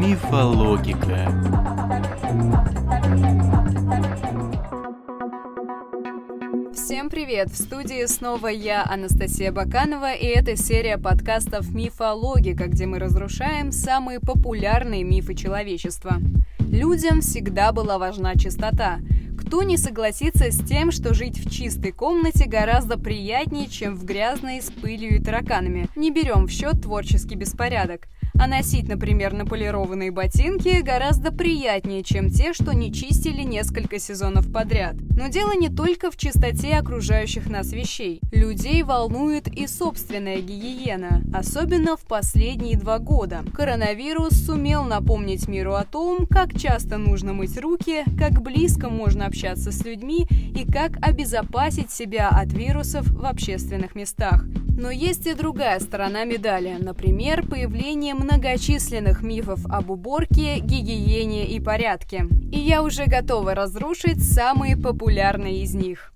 [0.00, 1.30] Мифологика.
[6.74, 7.50] Всем привет!
[7.50, 14.18] В студии снова я, Анастасия Баканова, и это серия подкастов «Мифологика», где мы разрушаем самые
[14.18, 16.16] популярные мифы человечества.
[16.58, 18.98] Людям всегда была важна чистота.
[19.46, 24.60] Кто не согласится с тем, что жить в чистой комнате гораздо приятнее, чем в грязной
[24.60, 25.86] с пылью и тараканами?
[25.94, 28.08] Не берем в счет творческий беспорядок.
[28.38, 34.96] А носить, например, наполированные ботинки гораздо приятнее, чем те, что не чистили несколько сезонов подряд.
[35.16, 38.20] Но дело не только в чистоте окружающих нас вещей.
[38.32, 43.42] Людей волнует и собственная гигиена, особенно в последние два года.
[43.54, 49.72] Коронавирус сумел напомнить миру о том, как часто нужно мыть руки, как близко можно общаться
[49.72, 54.44] с людьми и как обезопасить себя от вирусов в общественных местах.
[54.76, 62.26] Но есть и другая сторона медали, например, появление многочисленных мифов об уборке, гигиене и порядке.
[62.52, 66.12] И я уже готова разрушить самые популярные из них.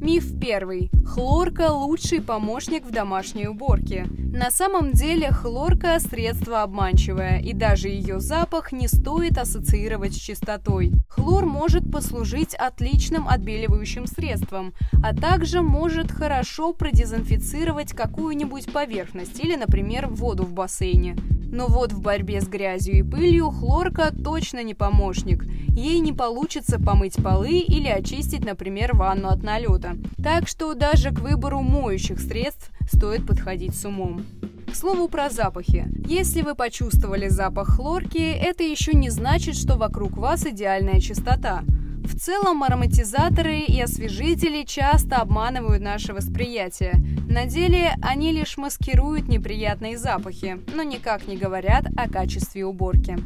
[0.00, 0.92] Миф первый.
[1.04, 4.06] Хлорка– лучший помощник в домашней уборке.
[4.32, 10.92] На самом деле хлорка– средство обманчивое, и даже ее запах не стоит ассоциировать с чистотой.
[11.08, 20.06] Хлор может послужить отличным отбеливающим средством, а также может хорошо продезинфицировать какую-нибудь поверхность или, например,
[20.06, 21.16] воду в бассейне.
[21.50, 25.44] Но вот в борьбе с грязью и пылью хлорка точно не помощник.
[25.68, 29.96] Ей не получится помыть полы или очистить, например, ванну от налета.
[30.22, 34.24] Так что даже к выбору моющих средств стоит подходить с умом.
[34.70, 35.86] К слову про запахи.
[36.06, 41.62] Если вы почувствовали запах хлорки, это еще не значит, что вокруг вас идеальная чистота.
[42.08, 46.94] В целом ароматизаторы и освежители часто обманывают наше восприятие.
[47.28, 53.18] На деле они лишь маскируют неприятные запахи, но никак не говорят о качестве уборки.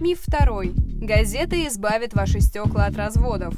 [0.00, 0.74] Миф второй.
[0.76, 3.54] Газеты избавят ваши стекла от разводов.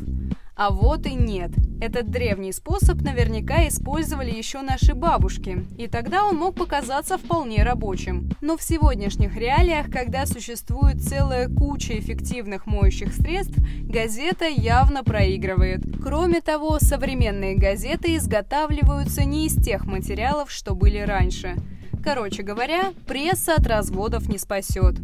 [0.63, 1.51] А вот и нет.
[1.81, 8.31] Этот древний способ наверняка использовали еще наши бабушки, и тогда он мог показаться вполне рабочим.
[8.41, 15.81] Но в сегодняшних реалиях, когда существует целая куча эффективных моющих средств, газета явно проигрывает.
[16.01, 21.57] Кроме того, современные газеты изготавливаются не из тех материалов, что были раньше.
[22.05, 24.95] Короче говоря, пресса от разводов не спасет.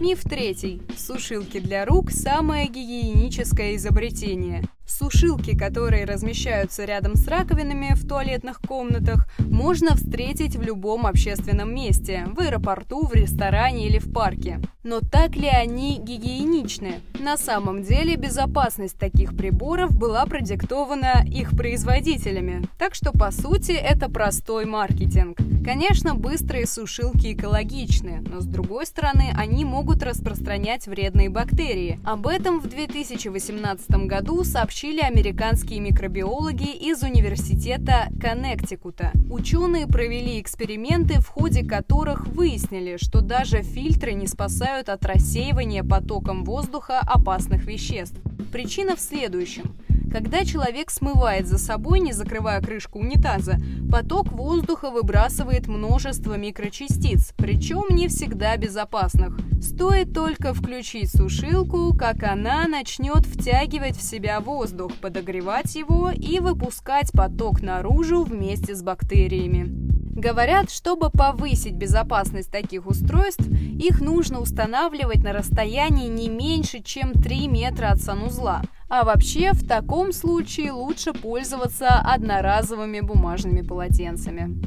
[0.00, 0.82] Миф третий.
[0.96, 4.64] Сушилки для рук– самое гигиеническое изобретение.
[4.86, 12.26] Сушилки, которые размещаются рядом с раковинами в туалетных комнатах, можно встретить в любом общественном месте–
[12.36, 14.60] в аэропорту, в ресторане или в парке.
[14.82, 17.00] Но так ли они гигиеничны?
[17.18, 24.10] На самом деле безопасность таких приборов была продиктована их производителями, так что по сути это
[24.10, 25.38] простой маркетинг.
[25.64, 31.98] Конечно, быстрые сушилки экологичны, но с другой стороны они могут распространять вредные бактерии.
[32.04, 39.12] Об этом в 2018 году сообщили американские микробиологи из университета Коннектикута.
[39.30, 46.44] Ученые провели эксперименты, в ходе которых выяснили, что даже фильтры не спасают от рассеивания потоком
[46.44, 48.16] воздуха опасных веществ.
[48.50, 49.76] Причина в следующем.
[50.14, 53.56] Когда человек смывает за собой, не закрывая крышку унитаза,
[53.90, 59.36] поток воздуха выбрасывает множество микрочастиц, причем не всегда безопасных.
[59.60, 67.10] Стоит только включить сушилку, как она начнет втягивать в себя воздух, подогревать его и выпускать
[67.10, 69.93] поток наружу вместе с бактериями.
[70.16, 77.48] Говорят, чтобы повысить безопасность таких устройств, их нужно устанавливать на расстоянии не меньше, чем 3
[77.48, 78.62] метра от санузла.
[78.88, 84.62] А вообще, в таком случае лучше пользоваться одноразовыми бумажными полотенцами.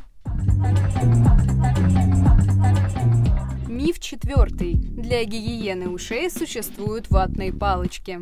[3.69, 4.73] Миф четвертый.
[4.73, 8.19] Для гигиены ушей существуют ватные палочки.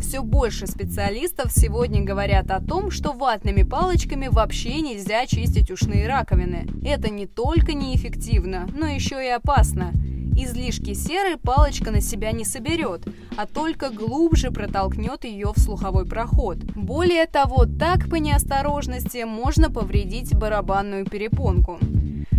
[0.00, 6.66] Все больше специалистов сегодня говорят о том, что ватными палочками вообще нельзя чистить ушные раковины.
[6.84, 9.92] Это не только неэффективно, но еще и опасно.
[10.40, 13.02] Излишки серы палочка на себя не соберет,
[13.36, 16.58] а только глубже протолкнет ее в слуховой проход.
[16.76, 21.80] Более того, так по неосторожности можно повредить барабанную перепонку.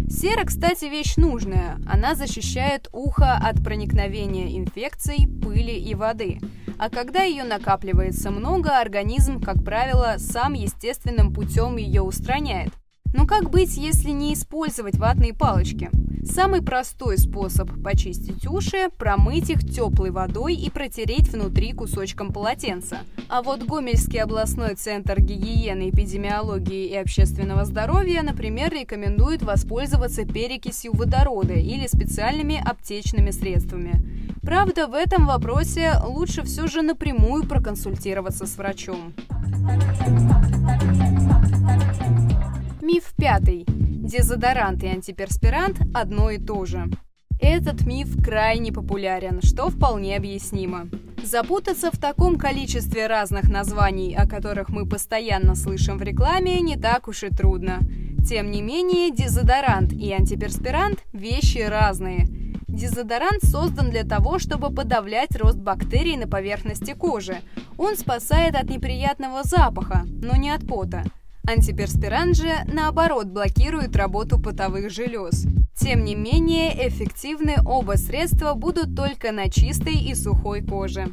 [0.09, 1.77] Сера, кстати, вещь нужная.
[1.85, 6.39] Она защищает ухо от проникновения инфекций, пыли и воды.
[6.79, 12.71] А когда ее накапливается много, организм, как правило, сам естественным путем ее устраняет.
[13.13, 15.89] Но как быть, если не использовать ватные палочки?
[16.23, 22.99] Самый простой способ почистить уши– промыть их теплой водой и протереть внутри кусочком полотенца.
[23.29, 31.53] А вот Гомельский областной центр гигиены, эпидемиологии и общественного здоровья, например, рекомендует воспользоваться перекисью водорода
[31.53, 34.03] или специальными аптечными средствами.
[34.41, 39.13] Правда, в этом вопросе лучше все же напрямую проконсультироваться с врачом.
[42.91, 43.65] Миф пятый.
[43.67, 46.89] Дезодорант и антиперспирант– одно и то же.
[47.39, 50.87] Этот миф крайне популярен, что вполне объяснимо.
[51.23, 57.07] Запутаться в таком количестве разных названий, о которых мы постоянно слышим в рекламе, не так
[57.07, 57.77] уж и трудно.
[58.27, 62.25] Тем не менее, дезодорант и антиперспирант– вещи разные.
[62.67, 67.37] Дезодорант создан для того, чтобы подавлять рост бактерий на поверхности кожи.
[67.77, 71.03] Он спасает от неприятного запаха, но не от пота.
[71.49, 75.47] Антиперспирант же, наоборот, блокирует работу потовых желез.
[75.75, 81.07] Тем не менее, эффективны оба средства будут только на чистой и сухой коже.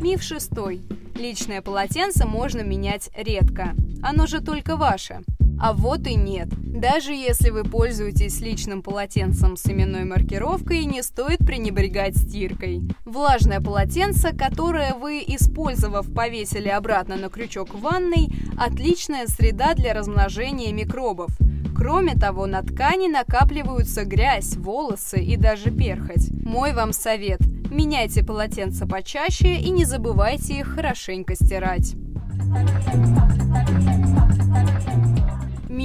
[0.00, 0.80] Миф шестой.
[1.14, 3.74] Личное полотенце можно менять редко.
[4.02, 5.20] Оно же только ваше.
[5.60, 6.48] А вот и нет.
[6.50, 12.82] Даже если вы пользуетесь личным полотенцем с именной маркировкой, не стоит пренебрегать стиркой.
[13.04, 21.30] Влажное полотенце, которое вы, использовав, повесили обратно на крючок ванной, отличная среда для размножения микробов.
[21.76, 26.30] Кроме того, на ткани накапливаются грязь, волосы и даже перхоть.
[26.30, 27.40] Мой вам совет–
[27.70, 31.94] меняйте полотенца почаще и не забывайте их хорошенько стирать.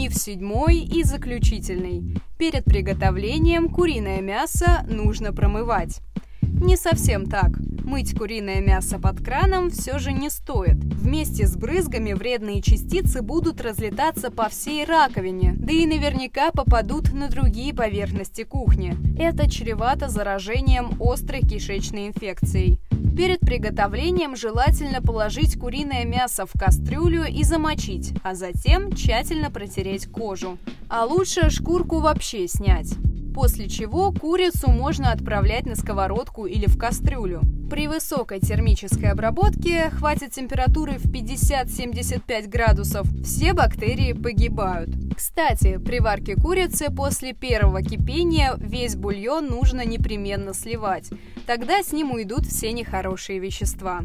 [0.03, 2.17] Миф седьмой и заключительный.
[2.37, 6.01] Перед приготовлением куриное мясо нужно промывать.
[6.41, 7.51] Не совсем так.
[7.85, 10.75] Мыть куриное мясо под краном все же не стоит.
[10.75, 17.29] Вместе с брызгами вредные частицы будут разлетаться по всей раковине, да и наверняка попадут на
[17.29, 18.97] другие поверхности кухни.
[19.17, 22.77] Это чревато заражением острой кишечной инфекцией.
[23.15, 30.57] Перед приготовлением желательно положить куриное мясо в кастрюлю и замочить, а затем тщательно протереть кожу.
[30.89, 32.95] А лучше шкурку вообще снять
[33.33, 37.41] после чего курицу можно отправлять на сковородку или в кастрюлю.
[37.69, 44.91] При высокой термической обработке хватит температуры в 50-75 градусов, все бактерии погибают.
[45.15, 51.09] Кстати, при варке курицы после первого кипения весь бульон нужно непременно сливать.
[51.47, 54.01] Тогда с ним уйдут все нехорошие вещества.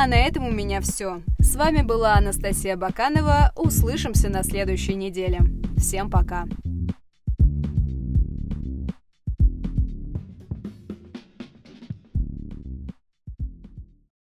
[0.00, 1.22] А на этом у меня все.
[1.40, 3.50] С вами была Анастасия Баканова.
[3.56, 5.40] Услышимся на следующей неделе.
[5.76, 6.46] Всем пока!